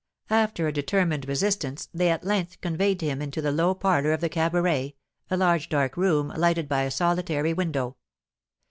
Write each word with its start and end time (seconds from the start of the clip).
After 0.31 0.65
a 0.67 0.73
determined 0.73 1.27
resistance 1.27 1.87
they 1.93 2.09
at 2.09 2.23
length 2.23 2.59
conveyed 2.59 3.01
him 3.01 3.21
into 3.21 3.39
the 3.39 3.51
low 3.51 3.75
parlour 3.75 4.13
of 4.13 4.19
the 4.21 4.29
cabaret, 4.29 4.95
a 5.29 5.37
large 5.37 5.69
dark 5.69 5.95
room, 5.95 6.29
lighted 6.29 6.67
by 6.67 6.81
a 6.81 6.89
solitary 6.89 7.53
window. 7.53 7.97